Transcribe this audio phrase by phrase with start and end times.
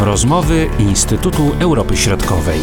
[0.00, 2.60] Rozmowy Instytutu Europy Środkowej.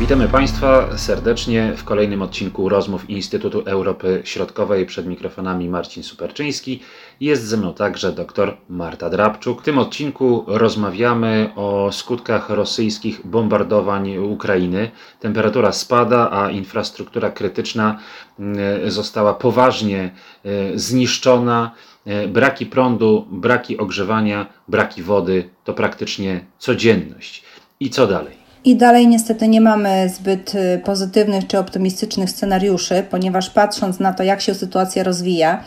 [0.00, 4.86] Witamy Państwa serdecznie w kolejnym odcinku rozmów Instytutu Europy Środkowej.
[4.86, 6.80] Przed mikrofonami Marcin Superczyński.
[7.20, 9.60] Jest ze mną także dr Marta Drabczuk.
[9.60, 14.90] W tym odcinku rozmawiamy o skutkach rosyjskich bombardowań Ukrainy.
[15.20, 17.98] Temperatura spada, a infrastruktura krytyczna
[18.38, 18.56] mm,
[18.90, 20.10] została poważnie
[20.44, 21.70] e, zniszczona.
[22.06, 27.42] E, braki prądu, braki ogrzewania, braki wody to praktycznie codzienność.
[27.80, 28.42] I co dalej?
[28.64, 34.22] I dalej niestety nie mamy zbyt y, pozytywnych czy optymistycznych scenariuszy, ponieważ patrząc na to,
[34.22, 35.64] jak się sytuacja rozwija,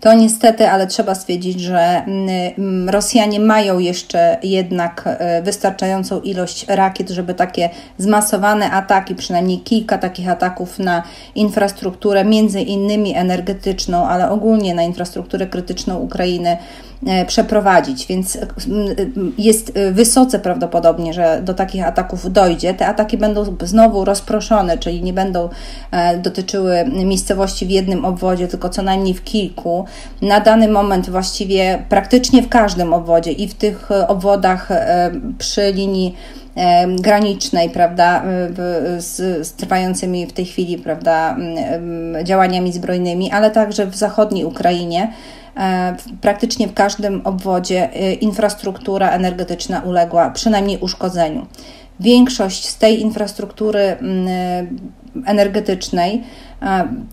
[0.00, 2.28] to niestety, ale trzeba stwierdzić, że mm,
[2.58, 5.04] mm, Rosjanie mają jeszcze jednak
[5.38, 11.02] y, wystarczającą ilość rakiet, żeby takie zmasowane ataki, przynajmniej kilka takich ataków na
[11.34, 16.56] infrastrukturę, między innymi energetyczną, ale ogólnie na infrastrukturę krytyczną Ukrainy
[16.95, 16.95] E,
[17.26, 18.46] przeprowadzić, więc e,
[19.38, 22.74] jest e, wysoce prawdopodobnie, że do takich ataków dojdzie.
[22.74, 25.48] Te ataki będą znowu rozproszone, czyli nie będą
[26.22, 29.84] dotyczyły miejscowości w jednym obwodzie, tylko co najmniej w kilku.
[30.22, 34.68] Na dany moment właściwie praktycznie w każdym obwodzie i w tych obwodach
[35.38, 36.14] przy linii
[36.98, 38.22] granicznej, prawda,
[38.98, 41.36] z, z, trwającymi w tej chwili, prawda,
[42.24, 45.12] działaniami zbrojnymi, ale także w zachodniej Ukrainie
[45.45, 45.45] E,
[46.20, 51.46] praktycznie w każdym obwodzie e, infrastruktura energetyczna uległa przynajmniej uszkodzeniu.
[52.00, 54.26] Większość z tej infrastruktury mm,
[55.26, 56.22] energetycznej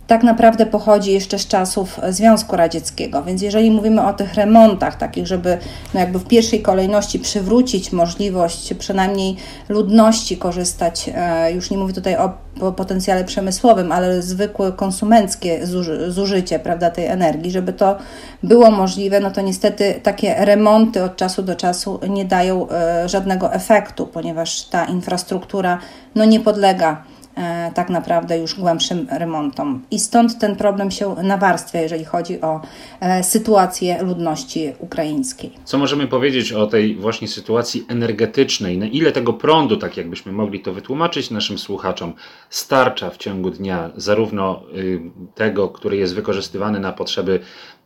[0.08, 3.23] tak naprawdę pochodzi jeszcze z czasów Związku Radzieckiego.
[3.23, 5.58] Więc jeżeli mówimy o tych remontach, takich, żeby
[5.94, 9.36] no jakby w pierwszej kolejności przywrócić możliwość przynajmniej
[9.70, 12.34] ludności korzystać, e, już nie mówię tutaj o,
[12.72, 15.60] potencjale przemysłowym, ale zwykłe konsumenckie
[16.08, 17.98] zużycie prawda, tej energii, żeby to
[18.44, 23.54] było możliwe, no to niestety takie remonty od czasu do czasu nie dają e, żadnego
[23.54, 25.80] efektu, ponieważ ta infrastruktura
[26.16, 27.13] no nie podlega E,
[27.76, 29.82] tak naprawdę już głębszym remontom.
[29.92, 32.61] I stąd ten problem się nawarstwia, jeżeli chodzi o
[32.99, 35.52] e, sytuację ludności ukraińskiej.
[35.64, 38.77] Co możemy powiedzieć o tej właśnie sytuacji energetycznej?
[38.77, 42.14] Na ile tego prądu, tak jakbyśmy mogli to wytłumaczyć naszym słuchaczom,
[42.49, 45.02] starcza w ciągu dnia, zarówno y,
[45.36, 47.39] tego, który jest wykorzystywany na potrzeby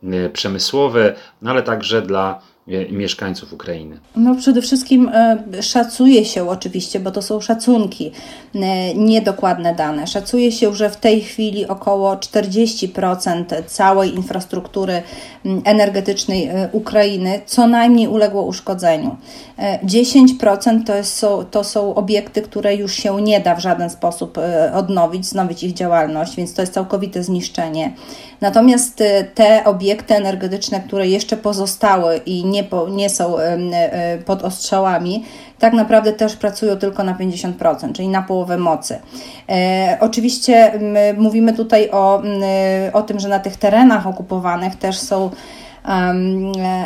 [0.04, 2.40] y, przemysłowe, no ale także dla
[2.90, 3.98] mieszkańców Ukrainy?
[4.16, 8.12] No przede wszystkim e, szacuje się oczywiście, bo to są szacunki,
[8.54, 10.06] e, niedokładne dane.
[10.06, 15.02] Szacuje się, że w tej chwili około 40% całej infrastruktury
[15.64, 19.16] energetycznej e, Ukrainy co najmniej uległo uszkodzeniu.
[19.84, 24.38] 10% to są, to są obiekty, które już się nie da w żaden sposób
[24.74, 27.92] odnowić, znowić ich działalność, więc to jest całkowite zniszczenie.
[28.40, 29.02] Natomiast
[29.34, 33.36] te obiekty energetyczne, które jeszcze pozostały i nie nie, po, nie są
[34.26, 35.24] pod ostrzałami,
[35.58, 38.98] tak naprawdę też pracują tylko na 50%, czyli na połowę mocy.
[39.48, 40.72] E, oczywiście
[41.16, 42.22] mówimy tutaj o,
[42.92, 45.30] o tym, że na tych terenach okupowanych też są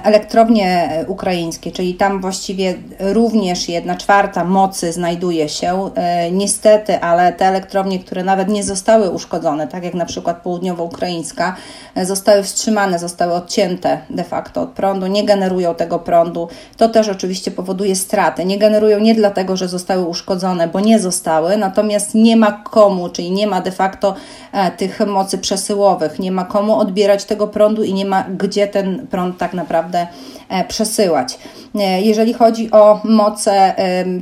[0.02, 5.90] elektrownie ukraińskie, czyli tam właściwie również jedna czwarta mocy znajduje się.
[5.94, 11.54] E, niestety, ale te elektrownie, które nawet nie zostały uszkodzone, tak jak na przykład południowo-ukraińska,
[11.94, 16.48] e, zostały wstrzymane, zostały odcięte de facto od prądu, nie generują tego prądu.
[16.76, 18.44] To też oczywiście powoduje straty.
[18.44, 23.30] Nie generują nie dlatego, że zostały uszkodzone, bo nie zostały, natomiast nie ma komu, czyli
[23.30, 24.14] nie ma de facto
[24.52, 28.91] e, tych mocy przesyłowych, nie ma komu odbierać tego prądu i nie ma gdzie ten
[29.10, 30.06] prąd tak naprawdę
[30.48, 31.38] e, przesyłać.
[31.74, 33.74] E, jeżeli chodzi o moce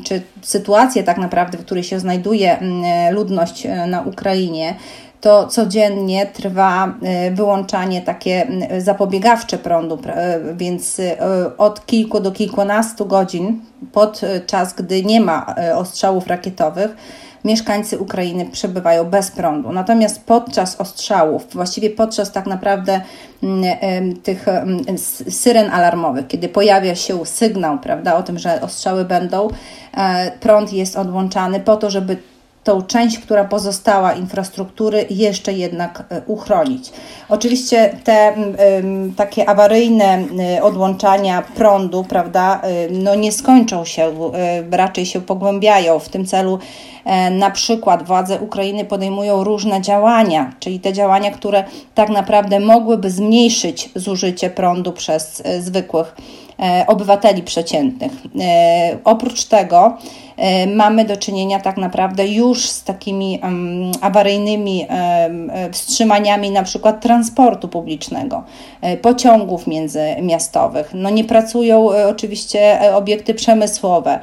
[0.05, 2.59] czy sytuację tak naprawdę, w której się znajduje
[3.11, 4.75] ludność e, na Ukrainie,
[5.21, 6.95] to codziennie trwa
[7.33, 8.47] wyłączanie takie
[8.79, 9.99] zapobiegawcze prądu,
[10.57, 11.01] więc
[11.59, 13.61] od kilku do kilkunastu godzin
[13.93, 16.97] podczas gdy nie ma ostrzałów rakietowych,
[17.45, 19.73] mieszkańcy Ukrainy przebywają bez prądu.
[19.73, 23.01] Natomiast podczas ostrzałów, właściwie podczas tak naprawdę
[23.43, 24.47] mm, tych
[25.31, 29.49] syren alarmowych, kiedy pojawia się sygnał prawda, o tym, że ostrzały będą,
[29.97, 32.17] e, prąd jest odłączany po to, żeby
[32.65, 36.93] tą część, która pozostała infrastruktury, jeszcze jednak e, uchronić.
[37.29, 38.35] Oczywiście te
[39.17, 40.25] takie awaryjne
[40.59, 44.13] y, odłączania prądu, prawda, y, no nie skończą się,
[44.71, 45.99] raczej się pogłębiają.
[45.99, 46.59] W tym celu
[47.05, 51.65] e, na przykład władze Ukrainy podejmują różne działania, czyli te działania, które
[51.95, 56.17] tak naprawdę mogłyby zmniejszyć zużycie prądu przez zwykłych
[56.59, 58.13] e, obywateli przeciętnych.
[59.05, 59.99] Oprócz tego
[60.75, 63.41] mamy do czynienia tak naprawdę już z takimi
[64.01, 64.87] awaryjnymi
[65.73, 68.45] wstrzymaniami na przykład transportu publicznego,
[69.03, 70.91] pociągów międzymiastowych.
[70.95, 74.21] No nie pracują oczywiście obiekty przemysłowe.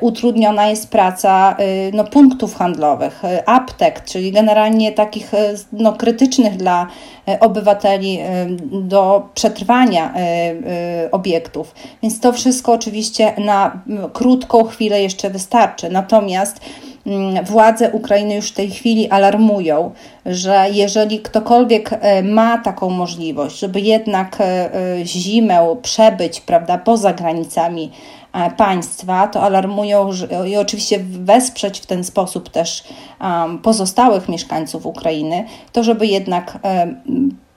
[0.00, 1.56] Utrudniona jest praca
[1.92, 5.32] no, punktów handlowych, aptek, czyli generalnie takich
[5.72, 6.86] no, krytycznych dla
[7.40, 8.18] obywateli
[8.70, 10.14] do przetrwania
[11.12, 11.74] obiektów.
[12.02, 15.43] Więc to wszystko oczywiście na krótką chwilę jeszcze wystarczy.
[15.90, 16.60] Natomiast
[17.06, 19.90] mm, władze Ukrainy już w tej chwili alarmują,
[20.26, 27.12] że jeżeli ktokolwiek e, ma taką możliwość, żeby jednak e, e, zimę przebyć prawda, poza
[27.12, 27.90] granicami
[28.56, 30.10] państwa, to alarmują
[30.46, 32.84] i oczywiście wesprzeć w ten sposób też
[33.62, 36.58] pozostałych mieszkańców Ukrainy, to żeby jednak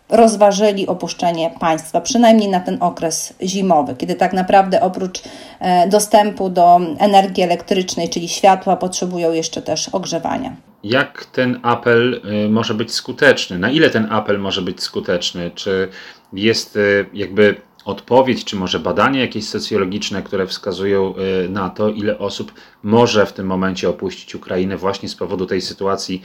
[0.09, 5.21] rozważyli opuszczenie państwa, przynajmniej na ten okres zimowy, kiedy tak naprawdę oprócz
[5.59, 10.55] e, dostępu do energii elektrycznej, czyli światła, potrzebują jeszcze też ogrzewania.
[10.83, 13.59] Jak ten apel y, może być skuteczny?
[13.59, 15.51] Na ile ten apel może być skuteczny?
[15.55, 15.89] Czy
[16.33, 17.55] jest y, jakby
[17.85, 21.13] odpowiedź, czy może badania jakieś socjologiczne, które wskazują
[21.49, 26.21] na to, ile osób może w tym momencie opuścić Ukrainę właśnie z powodu tej sytuacji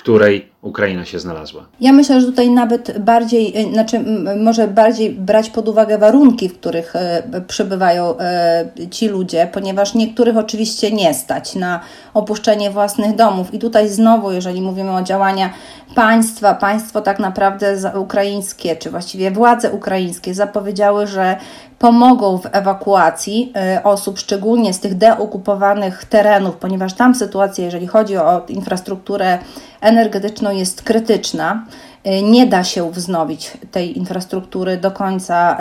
[0.00, 1.66] której Ukraina się znalazła.
[1.80, 4.00] Ja myślę, że tutaj nawet bardziej, e, znaczy
[4.36, 10.36] może bardziej brać pod uwagę warunki, w których e, przybywają e, ci ludzie, ponieważ niektórych
[10.36, 11.80] oczywiście nie stać na
[12.14, 13.54] opuszczenie własnych domów.
[13.54, 15.50] I tutaj znowu, jeżeli mówimy o działania
[15.94, 21.36] państwa, państwo tak naprawdę ukraińskie, czy właściwie władze ukraińskie zapowiedziały, że
[21.80, 23.52] pomogą w ewakuacji
[23.84, 29.38] osób, szczególnie z tych deokupowanych terenów, ponieważ tam sytuacja, jeżeli chodzi o infrastrukturę
[29.80, 31.64] energetyczną jest krytyczna.
[32.06, 35.58] Y, nie da się wznowić tej infrastruktury do końca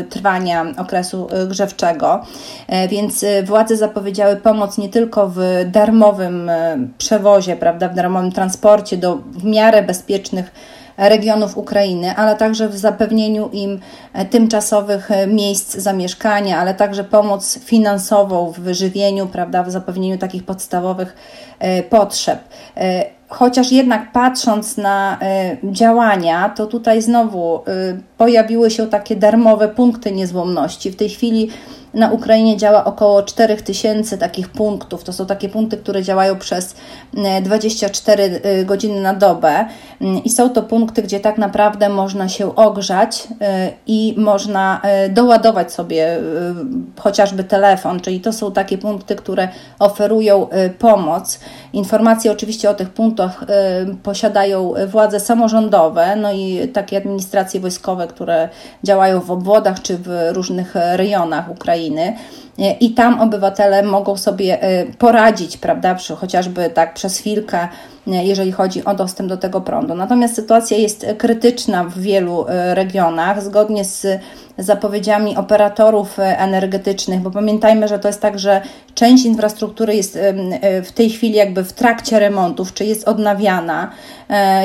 [0.00, 2.24] y, trwania okresu y, grzewczego,
[2.88, 6.50] więc władze zapowiedziały pomoc nie tylko w darmowym
[6.98, 10.52] przewozie, prawda, w darmowym transporcie do w miarę bezpiecznych
[11.08, 13.80] regionów Ukrainy, ale także w zapewnieniu im
[14.30, 21.16] tymczasowych miejsc zamieszkania, ale także pomoc finansową w wyżywieniu, prawda, w zapewnieniu takich podstawowych
[21.90, 22.38] potrzeb
[23.30, 25.18] chociaż jednak patrząc na
[25.64, 27.60] działania, to tutaj znowu
[28.18, 30.90] pojawiły się takie darmowe punkty niezłomności.
[30.90, 31.50] W tej chwili
[31.94, 35.04] na Ukrainie działa około 4000 takich punktów.
[35.04, 36.74] To są takie punkty, które działają przez
[37.42, 39.64] 24 e, e, godziny na dobę
[40.00, 45.72] mm, i są to punkty, gdzie tak naprawdę można się ogrzać e, i można doładować
[45.72, 46.18] sobie
[46.98, 49.48] chociażby telefon, czyli to są takie punkty, które
[49.78, 50.46] oferują
[50.78, 51.40] pomoc.
[51.72, 53.44] Informacje oczywiście o tych punktach
[54.02, 58.48] posiadają władze samorządowe, no i takie administracje wojskowe, które
[58.84, 61.79] działają w obwodach czy w różnych rejonach Ukrainy.
[61.80, 62.16] Ukrainy
[62.80, 67.68] i tam obywatele mogą sobie e, poradzić, prawda, chociażby tak przez chwilkę,
[68.06, 69.94] e, jeżeli chodzi o dostęp do tego prądu.
[69.94, 74.20] Natomiast sytuacja jest krytyczna w wielu e, regionach, zgodnie z
[74.58, 78.60] zapowiedziami operatorów energetycznych, bo pamiętajmy, że to jest tak, że
[78.94, 80.18] część infrastruktury jest
[80.84, 83.90] w tej chwili jakby w trakcie remontów, czy jest odnawiana.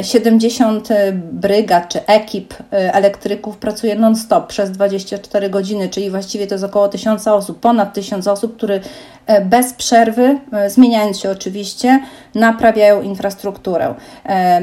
[0.02, 0.90] 70
[1.32, 7.28] brygad czy ekip elektryków pracuje non-stop przez 24 godziny, czyli właściwie to jest około 1000
[7.28, 8.80] osób, ponad tysiąc osób, które
[9.26, 12.00] e, bez przerwy, e, zmieniając się oczywiście,
[12.36, 13.94] naprawiają infrastrukturę.
[14.26, 14.62] E,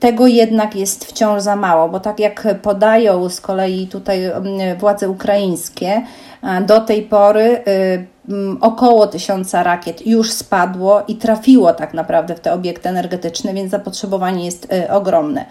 [0.00, 4.20] tego jednak jest wciąż za mało, bo tak jak podają z kolei tutaj
[4.78, 6.02] władze ukraińskie,
[6.66, 7.64] do tej pory
[8.60, 14.44] około tysiąca rakiet już spadło i trafiło tak naprawdę w te obiekty energetyczne, więc zapotrzebowanie
[14.44, 15.44] jest ogromne.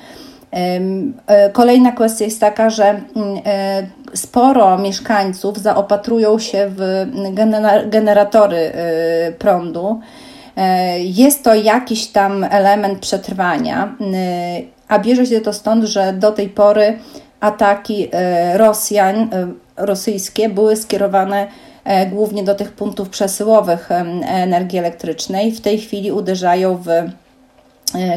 [0.51, 7.05] E, kolejna kwestia jest taka, że mm, e, sporo mieszkańców zaopatrują się w
[7.86, 10.00] generatory e, prądu.
[10.98, 13.96] Jest to jakiś tam element przetrwania,
[14.88, 17.00] a bierze się to stąd, że do tej pory
[17.39, 18.10] ataki
[18.53, 19.29] Rosjan,
[19.77, 21.48] rosyjskie były skierowane
[22.12, 23.89] głównie do tych punktów przesyłowych
[24.27, 25.51] energii elektrycznej.
[25.51, 26.88] W tej chwili uderzają w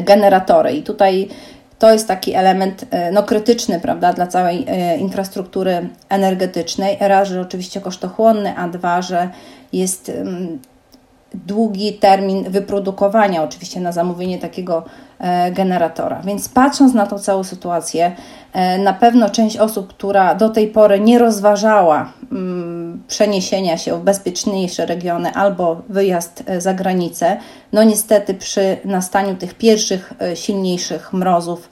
[0.03, 0.71] generatory.
[0.71, 1.29] I tutaj
[1.85, 6.97] to jest taki element e, no, krytyczny prawda, dla całej e, infrastruktury energetycznej.
[6.99, 9.29] Raz, że oczywiście kosztochłonny, a dwa, że
[9.73, 10.11] jest
[11.33, 14.83] długi termin wyprodukowania, oczywiście na zamówienie takiego
[15.19, 16.21] e, generatora.
[16.21, 18.11] Więc patrząc na tą całą sytuację,
[18.79, 22.74] na pewno część osób, która do tej pory nie rozważała mm,
[23.07, 27.37] przeniesienia się w bezpieczniejsze regiony albo wyjazd za granicę,
[27.73, 31.69] no niestety przy nastaniu tych pierwszych silniejszych mrozów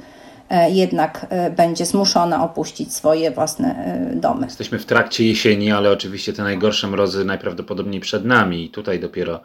[0.69, 4.45] jednak będzie zmuszona opuścić swoje własne domy.
[4.45, 9.39] Jesteśmy w trakcie jesieni, ale oczywiście te najgorsze mrozy najprawdopodobniej przed nami i tutaj dopiero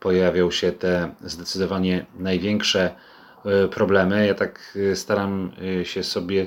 [0.00, 2.90] pojawią się te zdecydowanie największe
[3.70, 4.26] problemy.
[4.26, 6.46] Ja tak staram się sobie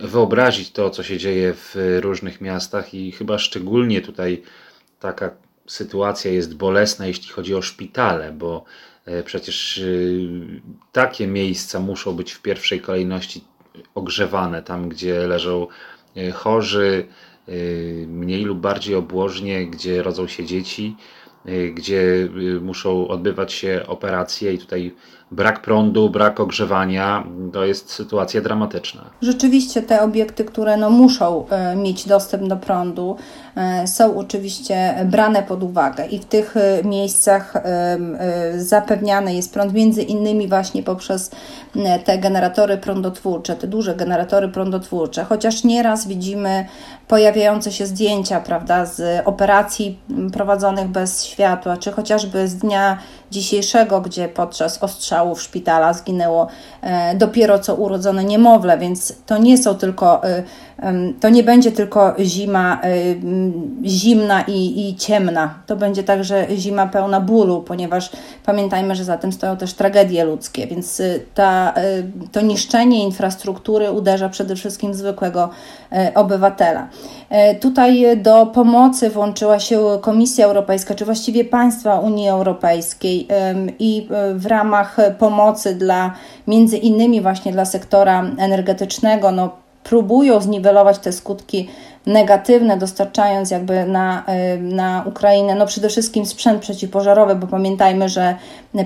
[0.00, 4.42] wyobrazić to, co się dzieje w różnych miastach i chyba szczególnie tutaj
[5.00, 5.30] taka
[5.66, 8.64] sytuacja jest bolesna, jeśli chodzi o szpitale, bo
[9.06, 9.82] e, przecież e,
[10.92, 13.44] takie miejsca muszą być w pierwszej kolejności
[13.94, 15.66] ogrzewane, tam gdzie leżą
[16.16, 17.06] e, chorzy,
[18.06, 20.96] mniej lub bardziej obłożnie, gdzie rodzą się dzieci,
[21.74, 22.28] gdzie
[22.60, 24.94] muszą odbywać się operacje i tutaj
[25.30, 29.10] brak prądu, brak ogrzewania, to jest sytuacja dramatyczna.
[29.22, 31.46] Rzeczywiście te obiekty, które no muszą
[31.76, 33.16] mieć dostęp do prądu,
[33.56, 37.98] E, są oczywiście brane pod uwagę i w tych e, miejscach e,
[38.56, 41.30] zapewniany jest prąd między innymi właśnie poprzez
[42.04, 46.66] te generatory prądotwórcze, te duże generatory prądotwórcze, chociaż nieraz widzimy
[47.12, 49.98] pojawiające się zdjęcia, prawda, z operacji
[50.32, 52.98] prowadzonych bez światła, czy chociażby z dnia
[53.30, 56.46] dzisiejszego, gdzie podczas ostrzałów szpitala zginęło
[57.14, 60.20] dopiero co urodzone niemowlę, więc to nie są tylko
[61.20, 62.80] to nie będzie tylko zima
[63.84, 65.54] zimna i, i ciemna.
[65.66, 68.10] To będzie także zima pełna bólu, ponieważ
[68.46, 71.74] pamiętajmy, że za tym stoją też tragedie ludzkie, więc y, ta,
[72.24, 75.50] y, to niszczenie infrastruktury uderza przede wszystkim zwykłego
[75.92, 76.88] y, obywatela.
[77.60, 83.28] Tutaj do pomocy włączyła się Komisja Europejska, czy właściwie państwa Unii Europejskiej
[83.78, 86.14] i w ramach pomocy dla
[86.46, 91.68] między innymi właśnie dla sektora energetycznego, no próbują zniwelować te skutki
[92.06, 94.24] negatywne, dostarczając jakby na,
[94.60, 98.36] na Ukrainę, no przede wszystkim sprzęt przeciwpożarowy, bo pamiętajmy, że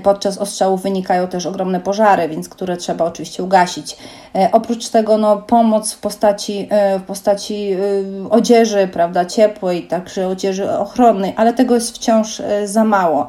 [0.03, 3.97] podczas ostrzałów wynikają też ogromne pożary, więc które trzeba oczywiście ugasić.
[4.35, 10.29] E, oprócz tego no, pomoc w postaci, e, w postaci e, odzieży, prawda, ciepłej, także
[10.29, 13.27] odzieży ochronnej, ale tego jest wciąż za mało.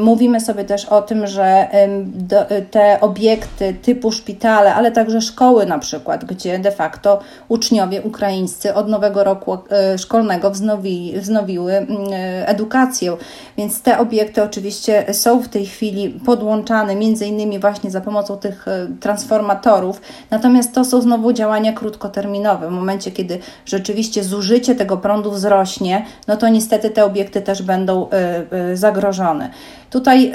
[0.00, 1.68] Mówimy sobie też o tym, że
[2.70, 8.88] te obiekty typu szpitale, ale także szkoły na przykład, gdzie de facto uczniowie ukraińscy od
[9.00, 9.58] nowego roku
[9.98, 11.88] szkolnego wznowi, wznowiły mm,
[12.46, 13.16] edukację,
[13.58, 18.66] więc te obiekty oczywiście są w tej chwili podłączane między innymi właśnie za pomocą tych
[19.00, 22.68] transformatorów, Natomiast to są znowu działania krótkoterminowe.
[22.68, 28.08] W momencie, kiedy rzeczywiście zużycie tego prądu wzrośnie, no to niestety te obiekty też będą
[28.74, 29.50] zagrożone.
[29.90, 30.32] Tutaj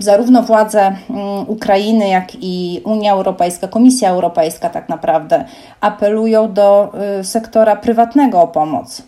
[0.00, 5.44] zarówno władze mm, Ukrainy, jak i Unia Europejska, Komisja Europejska tak naprawdę
[5.80, 6.92] apelują do
[7.22, 9.02] sektora prywatnego o pomoc.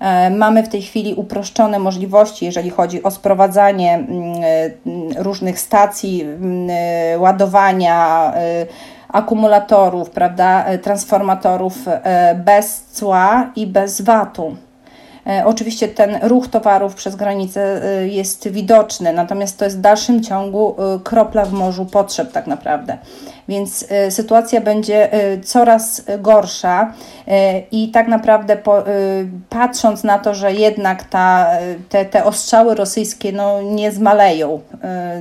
[0.00, 4.34] E, mamy w tej chwili uproszczone możliwości, jeżeli chodzi o sprowadzanie mm,
[5.18, 6.68] różnych stacji mm,
[7.20, 8.32] ładowania
[9.08, 14.56] akumulatorów, prawda, transformatorów e, bez cła i bez VAT-u.
[15.26, 20.76] E, oczywiście ten ruch towarów przez granicę jest widoczny, natomiast to jest w dalszym ciągu
[21.04, 22.98] kropla w morzu potrzeb, tak naprawdę.
[23.48, 25.10] Więc sytuacja będzie
[25.44, 26.92] coraz gorsza
[27.72, 28.84] i tak naprawdę po,
[29.48, 31.46] patrząc na to, że jednak ta,
[31.88, 34.60] te, te ostrzały rosyjskie no, nie zmaleją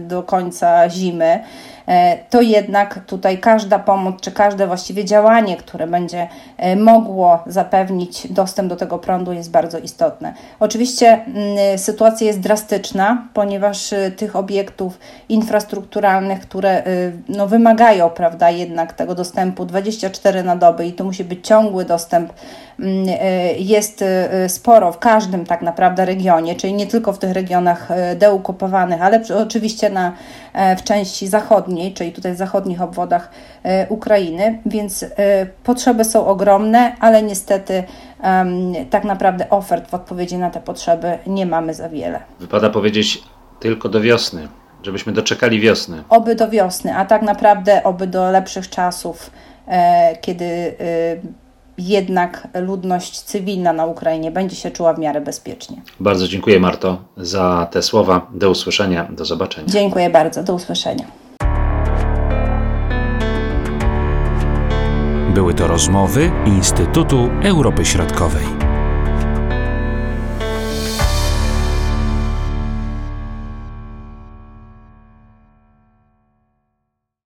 [0.02, 1.40] do końca zimy,
[1.88, 6.28] E, to jednak tutaj każda pomoc, czy każde właściwie działanie, które będzie
[6.58, 10.34] e, mogło zapewnić dostęp do tego prądu, jest bardzo istotne.
[10.60, 16.84] Oczywiście mm, sytuacja jest drastyczna, ponieważ e, tych obiektów infrastrukturalnych, które
[17.30, 22.34] no, wymagają, prawda, jednak tego dostępu 24 na dobę i to musi być ciągły dostęp,
[22.80, 23.06] mm,
[23.58, 24.04] jest
[24.48, 29.90] sporo w każdym tak naprawdę regionie, czyli nie tylko w tych regionach deukupowanych, ale oczywiście
[29.90, 30.14] na,
[30.78, 33.30] w części zachodniej czyli tutaj w zachodnich obwodach
[33.64, 35.08] e, Ukrainy, więc e,
[35.64, 37.84] potrzeby są ogromne, ale niestety
[38.90, 42.20] tak naprawdę ofert w odpowiedzi na te potrzeby nie mamy za wiele.
[42.40, 43.24] Wypada powiedzieć
[43.60, 44.48] tylko do wiosny,
[44.86, 46.04] żebyśmy doczekali wiosny.
[46.10, 49.32] Oby do wiosny, a tak naprawdę oby do lepszych czasów,
[49.68, 50.76] e, kiedy
[51.78, 55.82] jednak ludność cywilna na Ukrainie będzie się czuła w miarę bezpiecznie.
[56.00, 58.28] Bardzo dziękuję Marto za te słowa.
[58.34, 59.68] Do usłyszenia, do zobaczenia.
[59.68, 61.06] Dziękuję bardzo, do usłyszenia.
[65.34, 68.55] Były to rozmowy Instytutu Europy Środkowej.